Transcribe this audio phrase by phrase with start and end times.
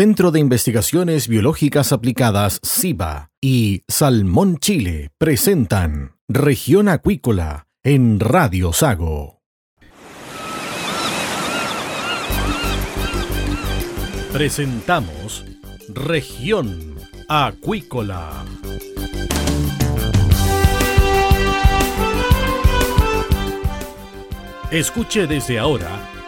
[0.00, 9.42] Centro de Investigaciones Biológicas Aplicadas, CIBA, y Salmón Chile presentan Región Acuícola en Radio Sago.
[14.32, 15.44] Presentamos
[15.90, 16.94] Región
[17.28, 18.46] Acuícola.
[24.70, 26.19] Escuche desde ahora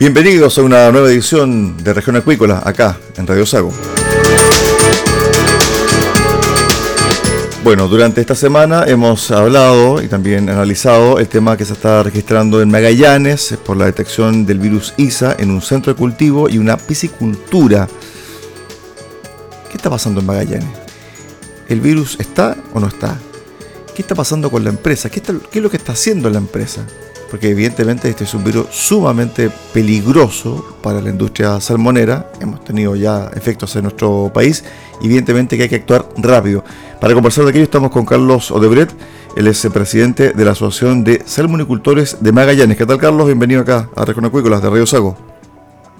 [0.00, 3.72] Bienvenidos a una nueva edición de Región Acuícola, acá en Radio Sago.
[7.62, 12.60] Bueno, durante esta semana hemos hablado y también analizado el tema que se está registrando
[12.60, 16.76] en Magallanes por la detección del virus ISA en un centro de cultivo y una
[16.76, 17.88] piscicultura.
[19.70, 20.76] ¿Qué está pasando en Magallanes?
[21.68, 23.16] ¿El virus está o no está?
[23.94, 25.08] ¿Qué está pasando con la empresa?
[25.08, 26.84] ¿Qué, es lo que está haciendo la empresa?
[27.34, 32.30] Porque evidentemente este es un virus sumamente peligroso para la industria salmonera.
[32.40, 34.62] Hemos tenido ya efectos en nuestro país.
[35.02, 36.62] Evidentemente que hay que actuar rápido.
[37.00, 38.92] Para conversar de aquello estamos con Carlos Odebrecht.
[39.36, 42.78] Él es el presidente de la Asociación de Salmonicultores de Magallanes.
[42.78, 43.26] ¿Qué tal, Carlos?
[43.26, 45.33] Bienvenido acá a Región Acuícolas de Río Sago.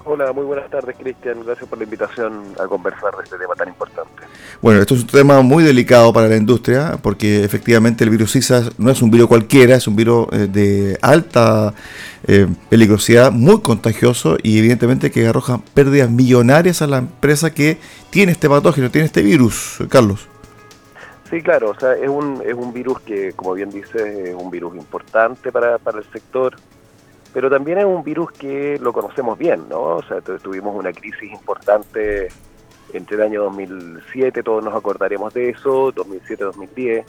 [0.07, 1.43] Hola, muy buenas tardes, Cristian.
[1.43, 4.21] Gracias por la invitación a conversar de este tema tan importante.
[4.61, 8.69] Bueno, esto es un tema muy delicado para la industria porque efectivamente el virus ISA
[8.77, 11.73] no es un virus cualquiera, es un virus eh, de alta
[12.27, 17.79] eh, peligrosidad, muy contagioso y evidentemente que arroja pérdidas millonarias a la empresa que
[18.11, 20.27] tiene este patógeno, tiene este virus, Carlos.
[21.31, 24.51] Sí, claro, o sea, es un, es un virus que, como bien dice, es un
[24.51, 26.55] virus importante para, para el sector
[27.35, 29.97] pero también es un virus que lo conocemos bien, ¿no?
[29.97, 32.29] O sea, tuvimos una crisis importante
[32.93, 37.03] entre el año 2007, todos nos acordaremos de eso, 2007-2010,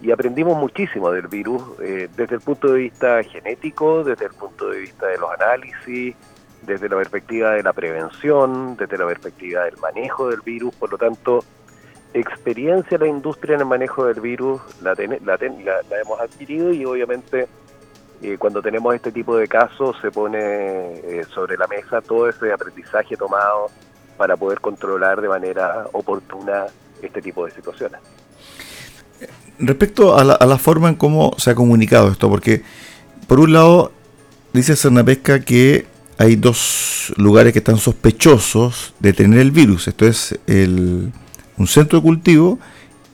[0.00, 4.70] y aprendimos muchísimo del virus eh, desde el punto de vista genético, desde el punto
[4.70, 6.14] de vista de los análisis,
[6.62, 10.96] desde la perspectiva de la prevención, desde la perspectiva del manejo del virus, por lo
[10.96, 11.44] tanto,
[12.14, 16.86] experiencia de la industria en el manejo del virus la, la, la hemos adquirido y
[16.86, 17.48] obviamente
[18.20, 22.52] eh, cuando tenemos este tipo de casos se pone eh, sobre la mesa todo ese
[22.52, 23.70] aprendizaje tomado
[24.16, 26.66] para poder controlar de manera oportuna
[27.00, 28.00] este tipo de situaciones.
[29.60, 32.62] Respecto a la, forma en cómo se ha comunicado esto, porque
[33.28, 33.92] por un lado
[34.52, 35.86] dice Cernapesca que
[36.16, 39.86] hay dos lugares que están sospechosos de tener el virus.
[39.86, 41.12] Esto es el,
[41.56, 42.58] un centro de cultivo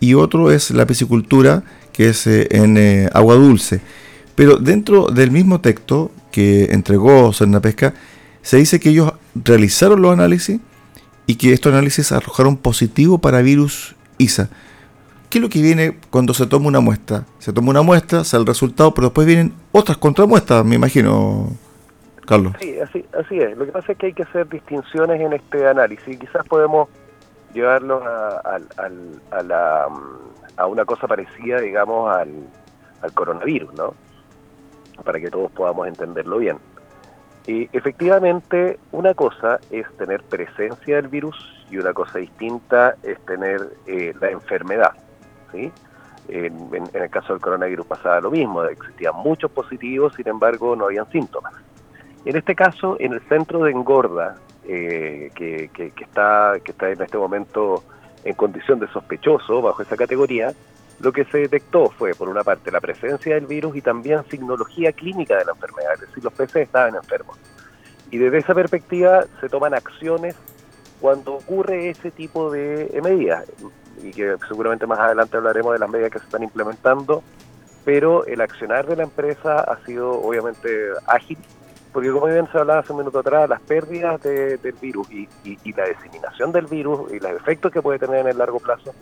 [0.00, 3.82] y otro es la piscicultura que es eh, en agua dulce.
[4.34, 7.30] Pero dentro del mismo texto que entregó
[7.62, 7.94] Pesca,
[8.42, 10.60] se dice que ellos realizaron los análisis
[11.26, 14.48] y que estos análisis arrojaron positivo para virus ISA.
[15.30, 17.24] ¿Qué es lo que viene cuando se toma una muestra?
[17.38, 21.48] Se toma una muestra, sale el resultado, pero después vienen otras contramuestras, me imagino,
[22.26, 22.52] Carlos.
[22.60, 23.56] Sí, así, así es.
[23.56, 26.18] Lo que pasa es que hay que hacer distinciones en este análisis.
[26.18, 26.88] Quizás podemos
[27.52, 28.60] llevarlo a,
[30.56, 33.94] a, una cosa parecida, digamos, al coronavirus, ¿no?
[35.02, 36.58] Para que todos podamos entenderlo bien.
[37.46, 41.36] Y efectivamente, una cosa es tener presencia del virus
[41.70, 44.92] y una cosa distinta es tener eh, la enfermedad.
[45.52, 45.70] ¿sí?
[46.28, 51.10] En, el caso del coronavirus pasaba lo mismo, existían muchos positivos, sin embargo no habían
[51.10, 51.52] síntomas.
[52.24, 54.36] En este caso, en el centro de engorda,
[54.66, 55.70] eh, que,
[56.00, 57.84] está, que está en este momento
[58.24, 60.54] en condición de sospechoso bajo esa categoría,
[61.00, 64.92] lo que se detectó fue, por una parte, la presencia del virus y también signología
[64.92, 67.38] clínica de la enfermedad, es decir, los peces estaban enfermos.
[68.10, 70.36] Y desde esa perspectiva se toman acciones
[71.00, 73.44] cuando ocurre ese tipo de medidas,
[74.02, 77.22] y que seguramente más adelante hablaremos de las medidas que se están implementando,
[77.84, 80.68] pero el accionar de la empresa ha sido obviamente
[81.06, 81.38] ágil,
[81.92, 85.28] porque como bien se hablaba hace un minuto atrás, las pérdidas del virus y,
[85.72, 88.94] la diseminación del virus y los efectos que puede tener en el largo plazo,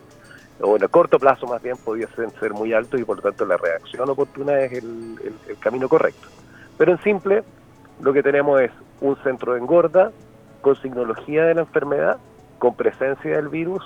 [0.61, 3.45] o en el corto plazo más bien, pudiesen ser muy altos y por lo tanto
[3.47, 5.19] la reacción oportuna es el,
[5.49, 6.29] el camino correcto.
[6.79, 7.43] Pero en simple,
[8.01, 8.71] lo que tenemos es
[9.01, 10.13] un centro de engorda
[10.61, 12.19] con signología de la enfermedad,
[12.59, 13.83] con presencia del virus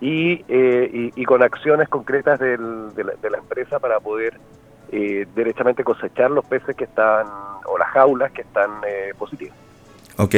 [0.00, 4.34] y, eh, y, con acciones concretas del, de, la, empresa para poder
[4.90, 7.26] eh, derechamente cosechar los peces que están,
[7.66, 9.56] o las jaulas que están eh, positivas.
[10.16, 10.34] Ok,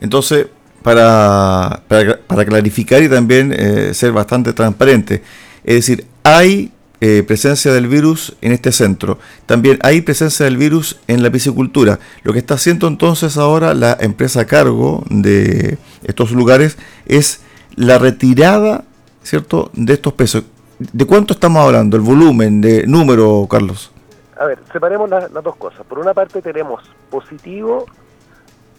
[0.00, 0.48] entonces,
[0.86, 5.20] para, para, clarificar y también eh, ser bastante transparente,
[5.64, 9.18] es decir, hay eh, presencia del virus en este centro.
[9.46, 11.98] También hay presencia del virus en la piscicultura.
[12.22, 17.40] Lo que está haciendo entonces ahora la empresa a cargo de estos lugares es
[17.74, 18.84] la retirada,
[19.24, 20.44] ¿cierto?, de estos pesos.
[20.78, 21.96] ¿De cuánto estamos hablando?
[21.96, 23.90] ¿El volumen, de número, Carlos?
[24.38, 25.84] A ver, separemos las dos cosas.
[25.84, 26.80] Por una parte tenemos
[27.10, 27.86] positivo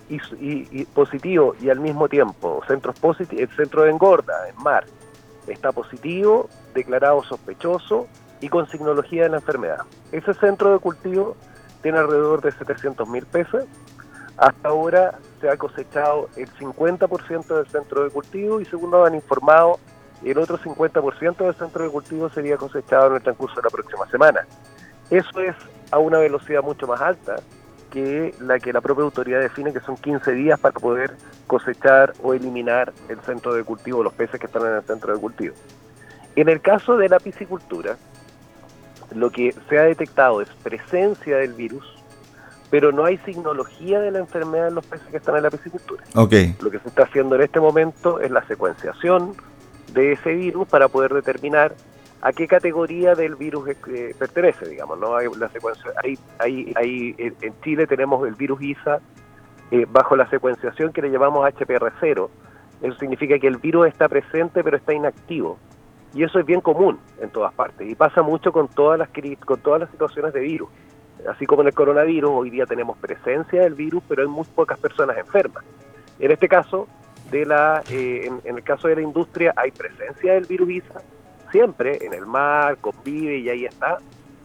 [0.10, 2.96] y, positivo y al mismo tiempo centros
[3.32, 4.86] el centro de engorda en mar
[5.48, 8.08] está positivo, declarado sospechoso
[8.42, 9.80] y con signología de la enfermedad.
[10.12, 11.36] Ese centro de cultivo
[11.82, 13.66] tiene alrededor de 700 mil pesos.
[14.38, 19.16] Hasta ahora se ha cosechado el 50% del centro de cultivo y según nos han
[19.16, 19.80] informado,
[20.24, 24.08] el otro 50% del centro de cultivo sería cosechado en el transcurso de la próxima
[24.08, 24.46] semana.
[25.10, 25.56] Eso es
[25.92, 27.38] a una velocidad mucho más alta
[27.92, 31.16] que la que la propia autoridad define que son 15 días para poder
[31.48, 35.20] cosechar o eliminar el centro de cultivo, los peces que están en el centro de
[35.20, 35.56] cultivo.
[36.36, 37.98] En el caso de la piscicultura,
[39.16, 41.86] lo que se ha detectado es presencia del virus,
[42.70, 46.04] pero no hay signología de la enfermedad en los peces que están en la piscicultura.
[46.14, 46.56] Okay.
[46.62, 49.36] Lo que se está haciendo en este momento es la secuenciación
[49.94, 51.74] de ese virus para poder determinar
[52.22, 55.16] a qué categoría del virus eh, pertenece, digamos, ¿no?
[55.16, 59.00] Hay la secuencia, hay, hay, hay, en Chile tenemos el virus ISA
[59.72, 62.30] eh, bajo la secuenciación que le llamamos HPR0.
[62.82, 65.58] Eso significa que el virus está presente pero está inactivo.
[66.14, 69.10] Y eso es bien común en todas partes y pasa mucho con todas las
[69.46, 70.70] con todas las situaciones de virus.
[71.30, 74.80] Así como en el coronavirus, hoy día tenemos presencia del virus, pero hay muy pocas
[74.80, 75.64] personas enfermas.
[76.20, 76.88] En este caso,
[77.32, 81.02] de la, eh, en, el caso de la industria, hay presencia del virus ISA,
[81.52, 83.98] siempre en el mar, convive y ahí está,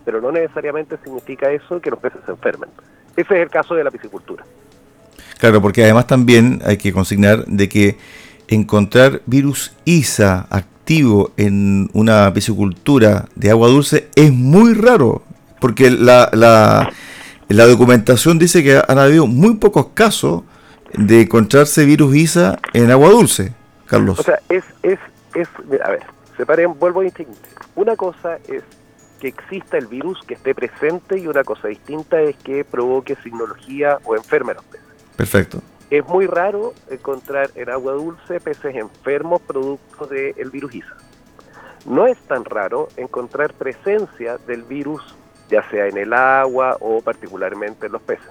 [0.04, 2.70] pero no necesariamente significa eso que los peces se enfermen.
[3.16, 4.44] Ese es el caso de la piscicultura.
[5.38, 7.96] Claro, porque además también hay que consignar de que
[8.48, 15.22] encontrar virus ISA activo en una piscicultura de agua dulce es muy raro,
[15.60, 16.90] porque la, la,
[17.48, 20.42] la documentación dice que han habido muy pocos casos
[20.94, 23.52] de encontrarse virus ISA en agua dulce,
[23.86, 24.18] Carlos.
[24.20, 24.98] O sea, es, es,
[25.34, 25.48] es
[25.84, 26.02] a ver,
[26.42, 27.36] separen, vuelvo a distinguir.
[27.76, 28.64] Una cosa es
[29.20, 33.98] que exista el virus, que esté presente, y una cosa distinta es que provoque signología
[34.04, 34.86] o enferme los peces.
[35.16, 35.62] Perfecto.
[35.88, 40.96] Es muy raro encontrar en agua dulce peces enfermos producto del virus ISA.
[41.86, 45.14] No es tan raro encontrar presencia del virus,
[45.48, 48.30] ya sea en el agua o particularmente en los peces.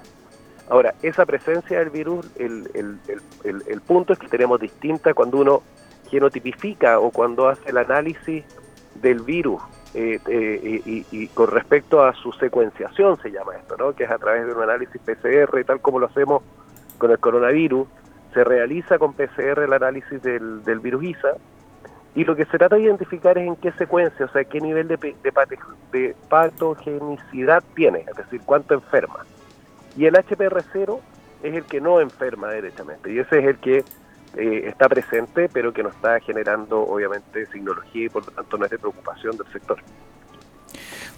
[0.69, 2.97] Ahora, esa presencia del virus, el, el,
[3.43, 5.63] el, el punto es que tenemos distinta cuando uno
[6.12, 8.44] genotipifica o cuando hace el análisis
[8.96, 9.62] del virus
[9.94, 13.94] eh, eh, y, con respecto a su secuenciación se llama esto, ¿no?
[13.94, 16.44] que es a través de un análisis PCR, tal como lo hacemos
[16.98, 17.88] con el coronavirus,
[18.34, 21.34] se realiza con PCR el análisis del, del virus ISA
[22.13, 24.88] y lo que se trata de identificar es en qué secuencia, o sea, qué nivel
[24.88, 25.15] de,
[25.91, 29.25] de patogenicidad tiene, es decir, cuánto enferma.
[29.98, 31.00] Y el HPR0
[31.44, 33.84] es el que no enferma derechamente y ese es el que
[34.38, 38.65] eh, está presente, pero que no está generando, obviamente, tecnología y por lo tanto no
[38.65, 39.77] es de preocupación del sector.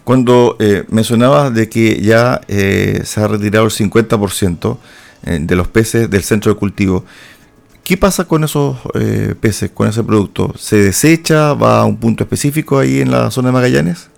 [0.04, 4.76] Cuando eh, mencionabas de que ya eh, se ha retirado el 50%
[5.24, 7.04] eh, de los peces del centro de cultivo,
[7.84, 8.76] ¿qué pasa con esos
[9.40, 10.52] peces, con ese producto?
[10.58, 11.54] ¿Se desecha?
[11.54, 14.10] ¿Va a un punto específico ahí en la zona de Magallanes?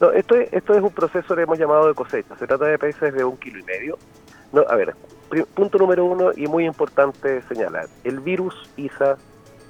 [0.00, 2.34] No, esto es, esto es un proceso que hemos llamado de cosecha.
[2.38, 3.98] Se trata de peces de un kilo y medio.
[4.50, 4.94] No, a ver,
[5.42, 9.16] punto número uno y muy importante señalar, el virus ISA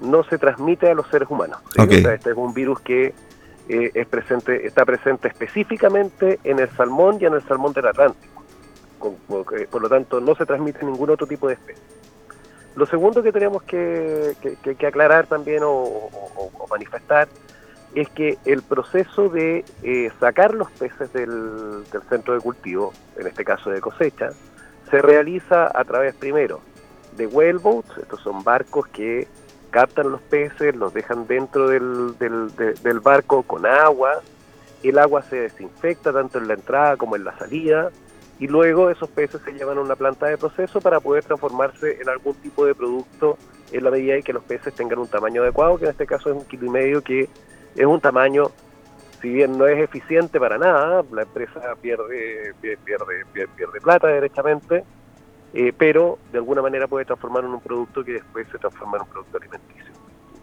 [0.01, 1.61] no se transmite a los seres humanos.
[1.77, 3.15] este es un virus que
[3.69, 8.43] eh, es presente, está presente específicamente en el salmón y en el salmón del Atlántico.
[9.29, 11.83] por, lo tanto, no se transmite ningún otro tipo de especie.
[12.77, 14.35] Lo segundo que tenemos que,
[14.87, 16.11] aclarar también o,
[16.71, 17.29] manifestar
[17.95, 23.45] es que el proceso de eh, sacar los peces del, centro de cultivo, en este
[23.45, 24.31] caso de cosecha,
[24.91, 26.61] se realiza a través primero
[27.17, 29.27] de whaleboats, estos son barcos que
[29.71, 34.21] captan los peces, los dejan dentro del, del, barco con agua,
[34.83, 37.91] el agua se desinfecta tanto en la entrada como en la salida,
[38.39, 42.09] y luego esos peces se llevan a una planta de proceso para poder transformarse en
[42.09, 43.39] algún tipo de producto
[43.73, 46.31] en la medida en que los peces tengan un tamaño adecuado, que en este caso
[46.31, 47.29] es un kilo y medio, que
[47.75, 48.51] es un tamaño,
[49.25, 54.85] si bien no es eficiente para nada, la empresa pierde, pierde, pierde, plata derechamente,
[55.55, 59.05] eh, pero de alguna manera puede transformar en un producto que después se transforma en
[59.05, 59.93] un producto alimenticio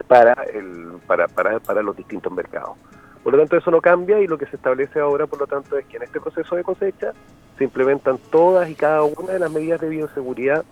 [0.08, 2.72] para, el, para, para, para los distintos mercados.
[3.24, 5.78] Por lo tanto, eso no cambia y lo que se establece ahora, por lo tanto,
[5.78, 7.14] es que en este proceso de cosecha
[7.60, 10.66] se implementan todas y cada una de las medidas de bioseguridad,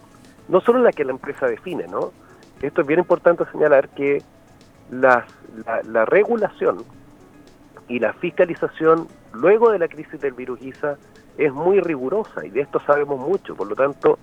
[0.47, 2.11] no solo las que la empresa define, ¿no?
[2.59, 4.23] Esto es bien importante señalar que
[4.89, 5.27] la,
[5.85, 6.83] la, regulación
[7.89, 10.97] y la fiscalización luego de la crisis del virus ISA
[11.37, 13.55] es muy rigurosa y de esto sabemos mucho.
[13.55, 14.19] Por lo tanto,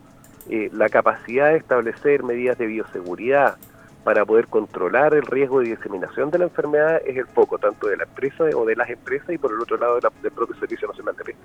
[0.48, 3.56] eh, la capacidad de establecer medidas de bioseguridad
[4.04, 7.96] para poder controlar el riesgo de diseminación de la enfermedad es el foco tanto de
[7.96, 11.16] la empresa o de las empresas y por el otro lado del propio Servicio Nacional
[11.16, 11.40] de Pesca.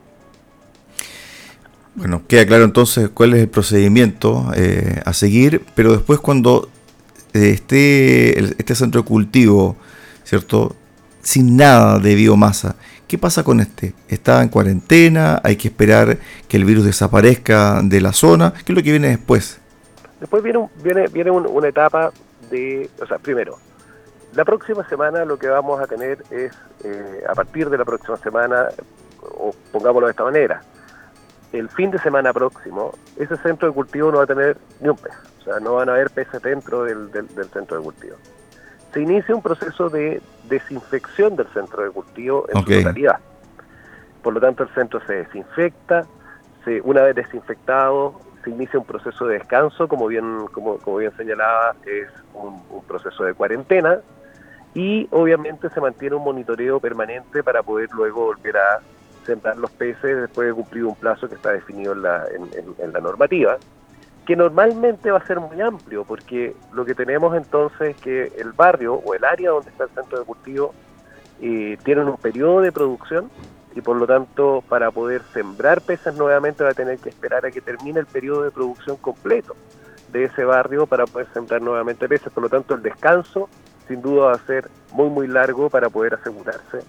[1.96, 6.70] Bueno, queda claro entonces cuál es el procedimiento eh, a seguir, pero después cuando
[7.34, 9.76] este, este centro de cultivo,
[10.24, 10.76] ¿cierto?
[11.22, 12.76] Sin nada de biomasa.
[13.08, 13.94] ¿Qué pasa con este?
[14.08, 15.42] ¿Está en cuarentena?
[15.44, 18.54] ¿Hay que esperar que el virus desaparezca de la zona?
[18.54, 19.60] ¿Qué es lo que viene después?
[20.20, 22.12] Después viene, viene, viene una etapa
[22.50, 23.58] de, o sea, primero,
[24.34, 28.18] la próxima semana lo que vamos a tener es, eh, a partir de la próxima
[28.18, 28.68] semana,
[29.22, 30.62] o pongámoslo de esta manera,
[31.52, 34.96] el fin de semana próximo, ese centro de cultivo no va a tener ni un
[34.96, 35.14] pez.
[35.42, 37.10] O sea, no van a haber peces dentro del,
[37.52, 38.16] centro de cultivo.
[38.94, 43.20] Se inicia un proceso de desinfección del centro de cultivo en su totalidad.
[44.22, 46.06] Por lo tanto, el centro se desinfecta,
[46.66, 51.16] se, una vez desinfectado, se inicia un proceso de descanso, como bien, como, como bien
[51.16, 54.00] señalaba, es un, un proceso de cuarentena,
[54.74, 58.80] y obviamente se mantiene un monitoreo permanente para poder luego volver a
[59.26, 62.26] sembrar los peces después de cumplir un plazo que está definido en la,
[62.80, 63.58] en, la normativa,
[64.26, 68.52] que normalmente va a ser muy amplio, porque lo que tenemos entonces es que el
[68.52, 70.74] barrio o el área donde está el centro de cultivo
[71.42, 73.32] eh, tienen un periodo de producción
[73.74, 77.52] y por lo tanto para poder sembrar peces nuevamente va a tener que esperar a
[77.52, 79.56] que termine el periodo de producción completo
[80.12, 82.32] de ese barrio para poder sembrar nuevamente peces.
[82.32, 83.50] Por lo tanto el descanso
[83.88, 86.80] sin duda va a ser muy muy largo para poder asegurarse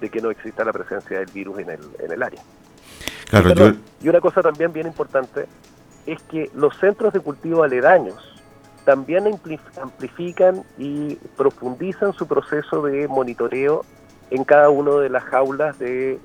[0.00, 2.40] de que no exista la presencia del virus en el, en el área.
[4.00, 5.46] y, una cosa también bien importante
[6.08, 8.16] es que los centros de cultivo aledaños
[8.84, 9.24] también
[9.80, 13.84] amplifican y profundizan su proceso de monitoreo
[14.30, 16.18] en cada una de las jaulas eh,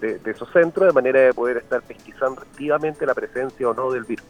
[0.00, 3.90] de, de, esos centros, de manera de poder estar pesquisando activamente la presencia o no
[3.90, 4.24] del virus.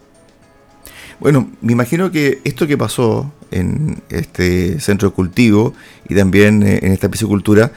[1.21, 5.75] Bueno, me imagino que esto que pasó en este centro de cultivo
[6.09, 7.71] y también eh, en esta piscicultura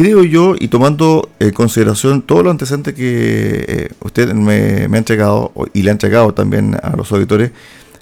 [0.00, 5.52] creo yo, y tomando en consideración todo lo antecedente que eh, usted me, ha entregado
[5.74, 7.50] y le ha entregado también a los auditores,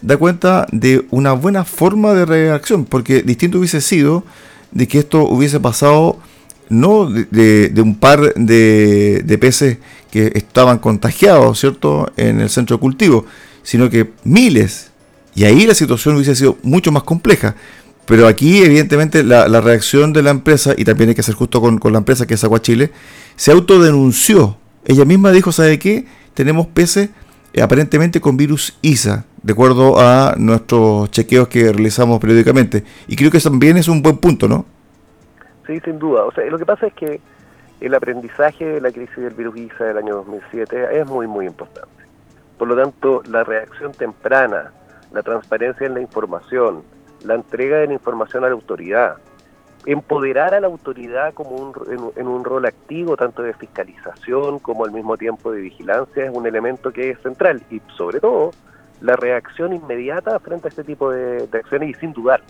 [0.00, 4.22] da cuenta de una buena forma de reacción, porque distinto hubiese sido
[4.70, 6.20] de que esto hubiese pasado
[6.68, 9.78] no de, un par de, de, peces
[10.12, 13.24] que estaban contagiados, ¿cierto?, en el centro de cultivo,
[13.64, 14.92] sino que miles.
[15.34, 17.56] Y ahí la situación hubiese sido mucho más compleja.
[18.08, 21.78] Pero aquí, evidentemente, la, reacción de la empresa, y también hay que ser justo con,
[21.92, 22.90] la empresa que es Agua Chile,
[23.36, 24.56] se autodenunció.
[24.86, 26.06] Ella misma dijo, ¿sabe qué?
[26.32, 27.10] Tenemos peces
[27.52, 32.82] eh, aparentemente con virus ISA, de acuerdo a nuestros chequeos que realizamos periódicamente.
[33.08, 34.64] Y creo que también es un buen punto, ¿no?
[35.66, 36.24] Sí, sin duda.
[36.24, 37.20] O sea, lo que pasa es que
[37.82, 41.90] el aprendizaje de la crisis del virus ISA del año 2007 es muy, muy importante.
[42.56, 44.72] Por lo tanto, la reacción temprana,
[45.12, 46.82] la transparencia en la información,
[47.24, 49.16] la entrega de la información a la autoridad,
[49.86, 54.92] empoderar a la autoridad como un, en, un rol activo, tanto de fiscalización como al
[54.92, 58.50] mismo tiempo de vigilancia, es un elemento que es central y sobre todo
[59.00, 62.46] la reacción inmediata frente a este tipo de, acciones y sin dudarlo.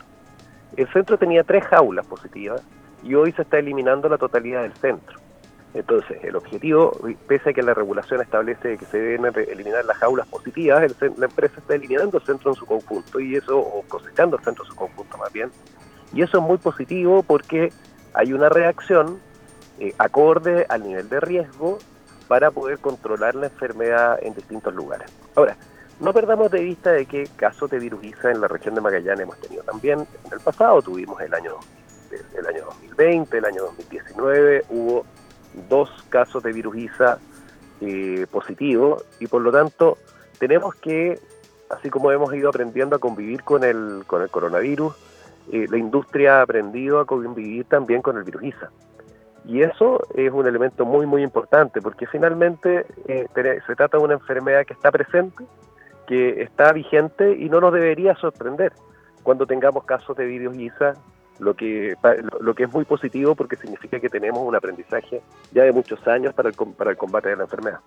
[0.76, 2.62] El centro tenía tres jaulas positivas
[3.02, 5.18] y hoy se está eliminando la totalidad del centro.
[5.74, 10.26] Entonces, el objetivo, pese a que la regulación establece que se deben eliminar las jaulas
[10.26, 14.44] positivas, la empresa está eliminando el centro en su conjunto y eso, o cosechando el
[14.44, 15.50] centro en su conjunto más bien.
[16.12, 17.70] Y eso es muy positivo porque
[18.14, 19.20] hay una reacción
[19.78, 21.78] eh, acorde al nivel de riesgo
[22.28, 25.10] para poder controlar la enfermedad en distintos lugares.
[25.34, 25.56] Ahora,
[26.00, 29.38] no perdamos de vista de que casos de virus en la región de Magallanes hemos
[29.40, 31.56] tenido también en el pasado, tuvimos el año,
[32.36, 35.04] el año 2020, el año 2019, hubo
[35.68, 36.76] dos casos de virus
[37.80, 39.98] eh, positivos y por lo tanto
[40.38, 41.18] tenemos que,
[41.70, 44.94] así como hemos ido aprendiendo a convivir con el, con el coronavirus,
[45.52, 48.70] eh, la industria ha aprendido a convivir también con el virus ISA.
[49.46, 53.26] Y eso es un elemento muy, muy importante, porque finalmente eh,
[53.66, 55.44] se trata de una enfermedad que está presente,
[56.06, 58.72] que está vigente y no nos debería sorprender
[59.22, 60.94] cuando tengamos casos de virus ISA,
[61.38, 61.94] lo que,
[62.40, 66.34] lo que es muy positivo porque significa que tenemos un aprendizaje ya de muchos años
[66.34, 67.80] para el, para el combate de la enfermedad.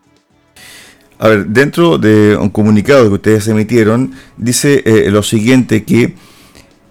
[1.19, 6.15] A ver, dentro de un comunicado que ustedes emitieron, dice eh, lo siguiente, que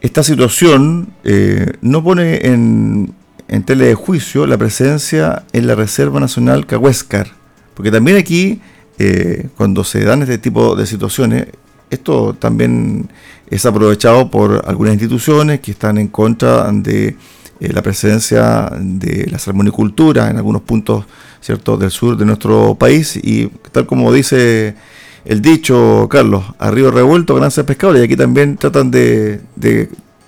[0.00, 3.12] esta situación eh, no pone en,
[3.48, 7.26] en tela de juicio la presencia en la Reserva Nacional Cahuéscar,
[7.74, 8.60] porque también aquí,
[8.98, 11.46] eh, cuando se dan este tipo de situaciones,
[11.90, 13.08] esto también
[13.50, 17.16] es aprovechado por algunas instituciones que están en contra de
[17.58, 21.04] la presencia de la salmonicultura en algunos puntos
[21.40, 21.76] ¿cierto?
[21.76, 24.76] del sur de nuestro país y tal como dice
[25.24, 29.40] el dicho, Carlos, a revuelto ganancias pescadores y aquí también tratan de,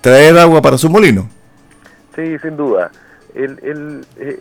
[0.01, 1.27] traer agua para su molino.
[2.15, 2.91] Sí, sin duda.
[3.33, 4.39] El, eh,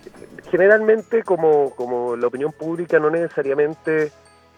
[0.50, 4.12] generalmente como, como la opinión pública no necesariamente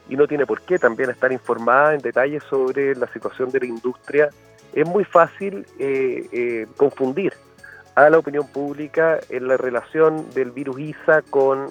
[0.08, 3.66] y no tiene por qué también estar informada en detalle sobre la situación de la
[3.66, 4.30] industria,
[4.72, 7.32] es muy fácil eh, eh, confundir
[7.94, 11.22] a la opinión pública en la relación del virus ISA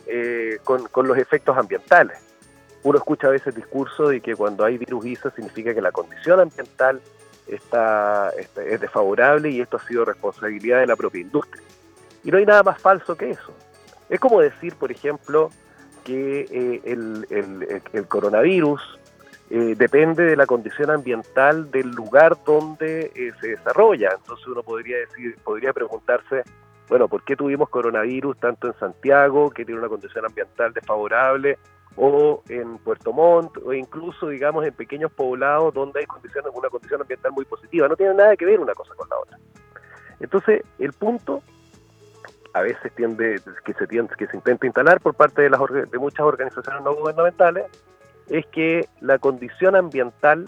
[0.08, 2.18] eh, con, con, los efectos ambientales.
[2.84, 5.92] Uno escucha a veces el discurso de que cuando hay virus ISA significa que la
[5.92, 7.02] condición ambiental
[7.48, 11.64] está, es desfavorable y esto ha sido responsabilidad de la propia industria.
[12.24, 13.54] Y no hay nada más falso que eso.
[14.10, 15.50] Es como decir, por ejemplo,
[16.04, 18.82] que eh, el, el, el, coronavirus
[19.50, 24.12] eh, depende de la condición ambiental del lugar donde eh, se desarrolla.
[24.16, 26.44] Entonces uno podría decir, podría preguntarse,
[26.90, 31.58] bueno, ¿por qué tuvimos coronavirus tanto en Santiago, que tiene una condición ambiental desfavorable,
[31.96, 37.02] o en Puerto Montt, o incluso, digamos, en pequeños poblados donde hay condiciones, una condición
[37.02, 37.88] ambiental muy positiva?
[37.88, 39.38] No tiene nada que ver una cosa con la otra.
[40.20, 41.44] Entonces, el punto
[42.54, 45.98] a veces tiende que se tiende, que se intenta instalar por parte de las de
[45.98, 47.66] muchas organizaciones no gubernamentales
[48.30, 50.48] es que la condición ambiental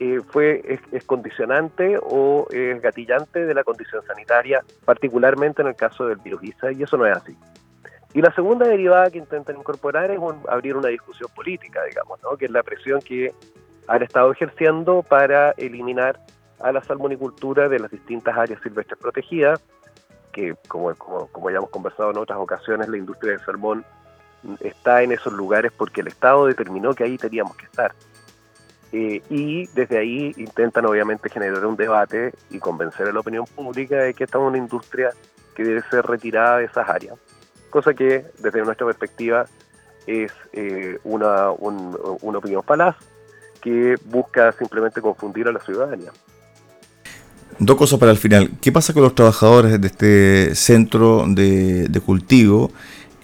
[0.00, 6.06] eh, fue es, condicionante o es gatillante de la condición sanitaria, particularmente en el caso
[6.06, 7.36] del virus ISA, y eso no es así.
[8.12, 12.36] Y la segunda derivada que intentan incorporar es abrir una discusión política, digamos, ¿no?
[12.36, 13.32] que es la presión que
[13.86, 16.20] han estado ejerciendo para eliminar
[16.60, 19.62] a la salmonicultura de las distintas áreas silvestres protegidas,
[20.34, 23.84] que como, como, como ya hemos conversado en otras ocasiones, la industria del salmón
[24.60, 27.94] está en esos lugares porque el Estado determinó que ahí teníamos que estar.
[28.92, 33.96] Eh, y desde ahí intentan obviamente generar un debate y convencer a la opinión pública
[33.96, 35.10] de que estamos en una industria
[35.54, 37.16] que debe ser retirada de esas áreas.
[37.70, 39.46] Cosa que desde nuestra perspectiva
[40.06, 42.96] es eh, una, una opinión falaz
[43.60, 46.12] que busca simplemente confundir a la ciudadanía.
[47.58, 48.50] Dos cosas para el final.
[48.60, 52.70] ¿Qué pasa con los trabajadores de este centro de, de cultivo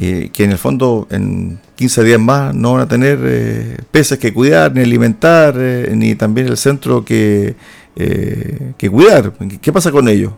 [0.02, 4.18] eh, que en el fondo en 15 días más no van a tener eh, peces
[4.18, 7.54] que cuidar, ni alimentar, eh, ni también el centro que,
[7.94, 9.32] que cuidar.
[9.60, 10.32] ¿Qué pasa con ellos?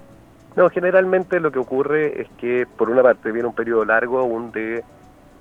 [0.57, 4.51] No, generalmente lo que ocurre es que por una parte viene un periodo largo aún
[4.51, 4.83] de,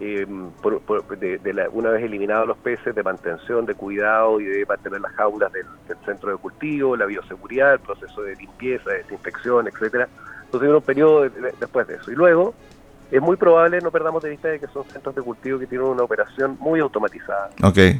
[0.01, 5.51] de, una vez eliminados los peces, de mantención, de cuidado y de mantener las jaulas
[5.51, 5.65] del,
[6.05, 10.07] centro de cultivo, la bioseguridad, el proceso de limpieza, desinfección, etcétera.
[10.45, 12.11] Entonces viene un periodo después de eso.
[12.11, 12.53] Y luego
[13.11, 15.85] es muy probable, no perdamos de vista, de que son centros de cultivo que tienen
[15.85, 17.49] una operación muy automatizada.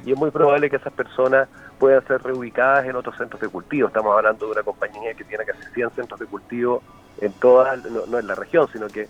[0.06, 3.90] Y es muy probable que esas personas puedan ser reubicadas en otros centros de cultivo.
[3.90, 6.82] Estamos hablando de una compañía que tiene casi 100 centros de cultivo
[7.20, 9.08] en todas, no, en la región, sino que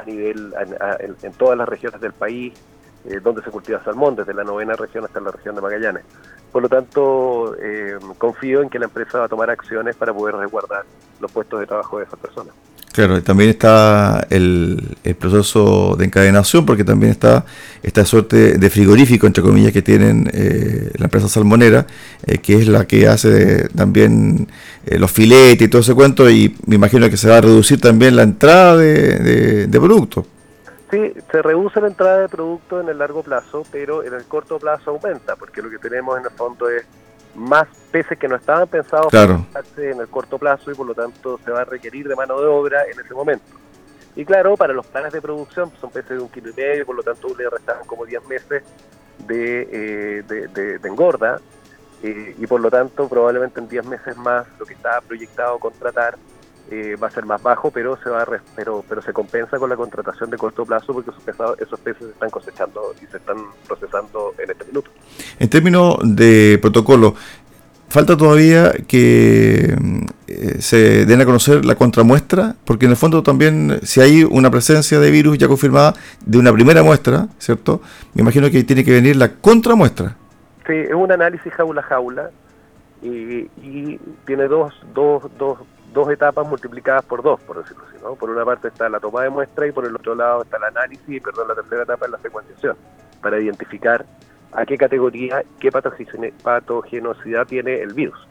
[0.00, 0.52] a nivel,
[1.22, 2.54] en, todas las regiones del país
[3.04, 6.04] eh, donde se cultiva salmón, desde la novena región hasta la región de Magallanes.
[6.52, 10.34] Por lo tanto, eh, confío en que la empresa va a tomar acciones para poder
[10.34, 10.84] resguardar
[11.20, 12.54] los puestos de trabajo de esas personas.
[12.92, 17.44] Claro, también está el, proceso de encadenación, porque también está
[17.84, 21.86] esta suerte de frigorífico, entre comillas, que tienen eh, la empresa salmonera,
[22.26, 24.48] eh, que es la que hace también
[24.86, 27.80] eh, los filetes y todo ese cuento, y me imagino que se va a reducir
[27.80, 30.26] también la entrada de, de productos.
[30.90, 34.58] Sí, se reduce la entrada de productos en el largo plazo, pero en el corto
[34.58, 36.84] plazo aumenta, porque lo que tenemos en el fondo es
[37.34, 39.44] más peces que no estaban pensados para
[39.76, 42.46] en el corto plazo y por lo tanto se va a requerir de mano de
[42.46, 43.44] obra en ese momento.
[44.16, 46.96] Y claro, para los planes de producción son peces de un kilo y medio, por
[46.96, 48.62] lo tanto le restaron como 10 meses
[49.26, 51.40] de, de, engorda
[52.02, 56.16] y por lo tanto probablemente en 10 meses más lo que estaba proyectado contratar
[56.70, 59.76] eh, va a ser más bajo, pero se va pero pero se compensa con la
[59.76, 64.34] contratación de corto plazo porque esos, esos peces se están cosechando y se están procesando
[64.38, 64.90] en este minuto.
[65.38, 67.14] En términos de protocolo,
[67.88, 69.76] falta todavía que
[70.28, 74.50] eh, se den a conocer la contramuestra, porque en el fondo también si hay una
[74.50, 77.80] presencia de virus ya confirmada de una primera muestra, ¿cierto?
[78.14, 80.16] Me imagino que tiene que venir la contramuestra.
[80.68, 82.30] Sí, es un análisis jaula jaula
[83.02, 85.58] y, y tiene dos, dos, dos
[85.92, 87.96] dos etapas multiplicadas por dos, por decirlo así.
[88.02, 88.14] ¿no?
[88.14, 90.64] Por una parte está la toma de muestra y por el otro lado está el
[90.64, 92.76] análisis y, perdón, la tercera etapa es la secuenciación,
[93.20, 94.04] para identificar
[94.52, 98.26] a qué categoría, qué patogenosidad tiene el virus.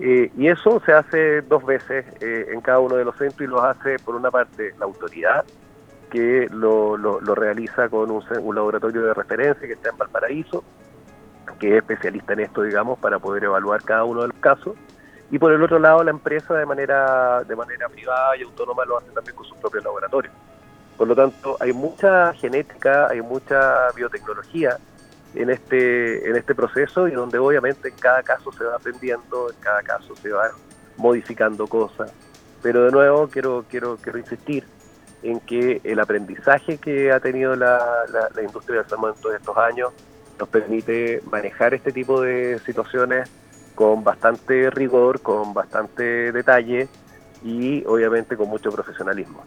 [0.00, 3.46] Eh, y eso se hace dos veces eh, en cada uno de los centros y
[3.46, 5.44] lo hace, por una parte, la autoridad,
[6.10, 6.96] que lo,
[7.34, 10.64] realiza con un, un, laboratorio de referencia que está en Valparaíso,
[11.58, 14.74] que es especialista en esto, digamos, para poder evaluar cada uno de los casos
[15.34, 18.98] y por el otro lado la empresa de manera de manera privada y autónoma lo
[18.98, 20.32] hace también con sus propios laboratorios.
[20.96, 24.78] Por lo tanto, hay mucha genética, hay mucha biotecnología
[25.34, 29.56] en este en este proceso y donde obviamente en cada caso se va aprendiendo, en
[29.56, 30.52] cada caso se van
[30.98, 32.12] modificando cosas.
[32.62, 34.64] Pero de nuevo quiero quiero quiero insistir
[35.24, 37.82] en que el aprendizaje que ha tenido la,
[38.32, 39.90] la, industria del salmón en todos estos años
[40.38, 43.28] nos permite manejar este tipo de situaciones
[43.74, 46.88] con bastante rigor, con bastante detalle
[47.44, 49.44] y obviamente con mucho profesionalismo.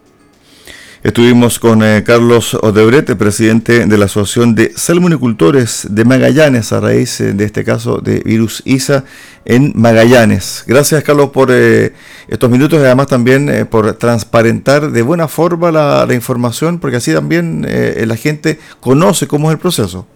[1.03, 7.21] Estuvimos con eh, Carlos Odebrete, presidente de la Asociación de Salmonicultores de Magallanes, a raíz
[7.21, 9.03] eh, de este caso de virus ISA
[9.45, 10.65] en Magallanes.
[10.67, 11.93] Gracias, Carlos, por eh,
[12.27, 17.13] estos minutos y además también por transparentar de buena forma la, la información, porque así
[17.13, 20.07] también la gente conoce cómo es el proceso.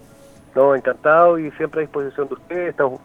[0.55, 2.69] No, encantado y siempre a disposición de ustedes.
[2.71, 3.01] Estamos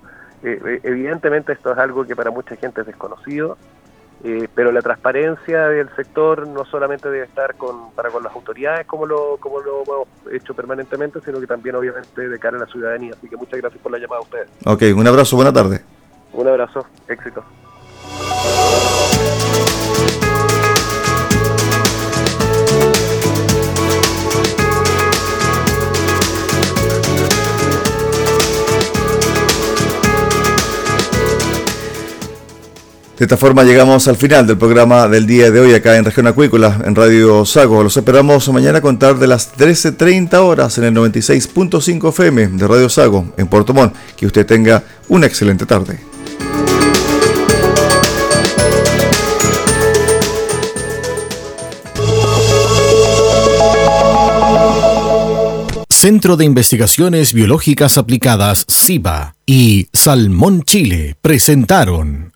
[0.46, 3.59] eh, eh, evidentemente esto es algo que para mucha gente es desconocido,
[4.22, 8.87] eh, pero la transparencia del sector no solamente debe estar con, para con las autoridades
[8.87, 12.66] como lo, como lo hemos hecho permanentemente, sino que también obviamente de cara a la
[12.66, 13.12] ciudadanía.
[13.18, 14.48] Así que muchas gracias por la llamada a ustedes.
[14.64, 15.80] Ok, un abrazo, buena tarde.
[16.32, 17.42] Un abrazo, éxito.
[33.18, 36.26] De esta forma llegamos al final del programa del día de hoy acá en Región
[36.26, 37.83] Acuícola, en Radio Sago.
[37.83, 42.90] Los esperamos mañana a contar de las 13.30 horas en el 96.5 FM de Radio
[42.90, 43.94] Sago en Puerto Montt.
[44.18, 45.98] Que usted tenga una excelente tarde.
[55.88, 62.36] Centro de Investigaciones Biológicas Aplicadas, CIBA y Salmón Chile presentaron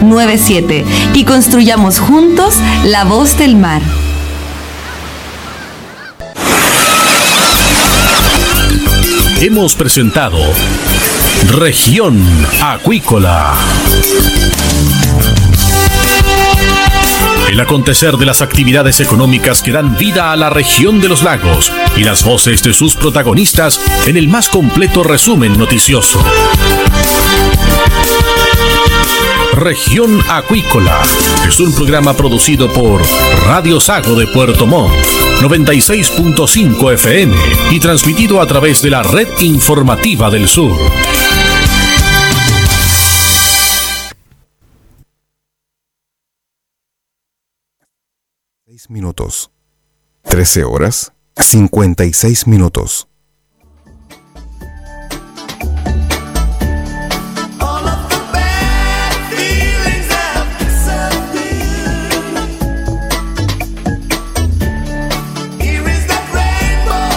[0.01, 3.81] 6997 y construyamos juntos la voz del mar.
[9.41, 10.37] Hemos presentado
[11.47, 12.23] Región
[12.61, 13.53] Acuícola.
[17.49, 21.71] El acontecer de las actividades económicas que dan vida a la región de los lagos
[21.97, 26.23] y las voces de sus protagonistas en el más completo resumen noticioso.
[29.53, 31.01] Región Acuícola
[31.47, 33.01] es un programa producido por
[33.45, 34.93] Radio Sago de Puerto Montt,
[35.41, 37.35] 96.5 FM
[37.71, 40.75] y transmitido a través de la red informativa del sur.
[48.89, 49.51] minutos.
[50.23, 53.10] 13 horas 56 minutos.